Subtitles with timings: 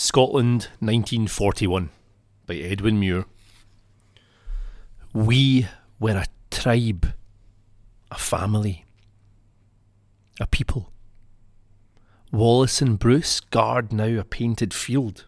[0.00, 1.90] Scotland 1941
[2.46, 3.24] by Edwin Muir.
[5.12, 5.66] We
[5.98, 7.14] were a tribe,
[8.08, 8.84] a family,
[10.38, 10.92] a people.
[12.30, 15.26] Wallace and Bruce guard now a painted field,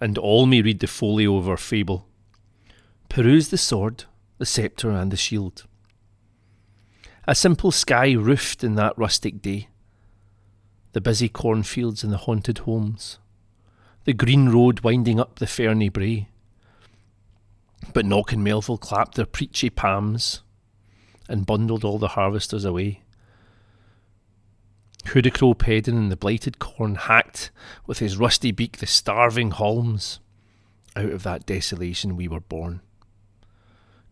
[0.00, 2.08] and all may read the folio of our fable.
[3.08, 4.06] Peruse the sword,
[4.38, 5.66] the sceptre, and the shield.
[7.28, 9.68] A simple sky roofed in that rustic day,
[10.94, 13.20] the busy cornfields and the haunted homes
[14.08, 16.26] the green road winding up the ferny brae.
[17.92, 20.40] But Knox and Melville clapped their preachy palms
[21.28, 23.02] and bundled all the harvesters away.
[25.04, 27.50] Crow Peden in the blighted corn hacked
[27.86, 30.20] with his rusty beak the starving holms.
[30.96, 32.80] Out of that desolation we were born.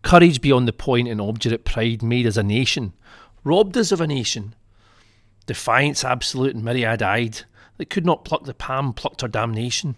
[0.02, 2.92] Courage beyond the point and obdurate pride made us a nation,
[3.44, 4.54] robbed us of a nation.
[5.46, 7.46] Defiance absolute and myriad eyed,
[7.76, 9.96] that could not pluck the palm plucked her damnation.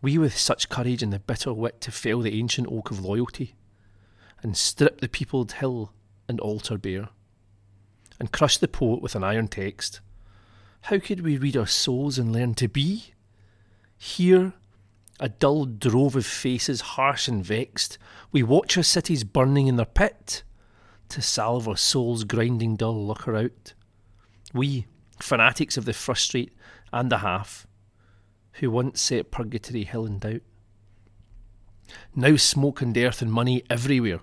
[0.00, 3.54] We with such courage and the bitter wit to fell the ancient oak of loyalty,
[4.42, 5.92] and strip the peopled hill
[6.28, 7.08] and altar bare,
[8.20, 10.00] and crush the poet with an iron text.
[10.82, 13.14] How could we read our souls and learn to be?
[13.96, 14.52] Here,
[15.18, 17.98] a dull drove of faces harsh and vexed,
[18.30, 20.44] we watch our cities burning in their pit,
[21.08, 23.72] to salve our souls grinding dull look out.
[24.54, 24.86] We,
[25.22, 26.52] fanatics of the frustrate
[26.92, 27.66] and the half,
[28.54, 30.42] who once set Purgatory Hill in doubt.
[32.14, 34.20] Now smoke and earth and money everywhere,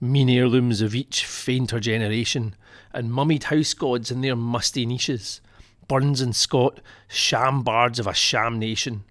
[0.00, 2.56] mean heirlooms of each fainter generation,
[2.92, 5.40] and mummied house gods in their musty niches,
[5.88, 9.04] Burns and Scott, sham bards of a sham nation,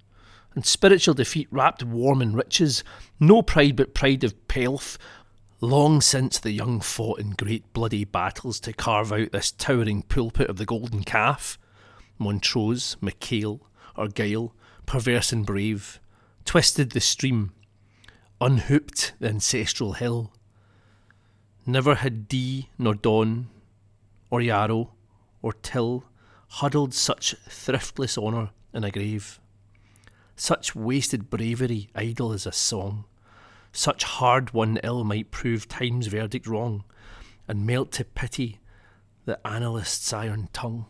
[0.54, 2.84] and spiritual defeat wrapped warm in riches,
[3.20, 4.98] no pride but pride of pelf,
[5.64, 10.50] Long since the young fought in great bloody battles to carve out this towering pulpit
[10.50, 11.60] of the golden calf.
[12.18, 13.60] Montrose, Mackail,
[13.96, 14.56] Argyll,
[14.88, 16.00] perverse and brave,
[16.46, 17.52] twisted the stream,
[18.42, 20.34] unhooped the ancestral hill.
[21.68, 23.48] Never had Dee nor Don,
[24.32, 24.94] or Yarrow,
[25.44, 26.06] or Till
[26.48, 29.40] huddled such thriftless honour in a grave,
[30.36, 33.06] such wasted bravery idle as a song.
[33.74, 36.84] Such hard won ill might prove time's verdict wrong,
[37.48, 38.60] and melt to pity
[39.26, 40.86] the annalist's iron tongue.